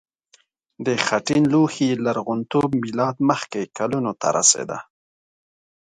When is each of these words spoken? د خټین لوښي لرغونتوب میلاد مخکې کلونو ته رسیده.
د 0.85 0.87
خټین 1.05 1.43
لوښي 1.53 1.89
لرغونتوب 2.05 2.69
میلاد 2.83 3.15
مخکې 3.29 3.61
کلونو 3.77 4.11
ته 4.21 4.27
رسیده. 4.37 4.79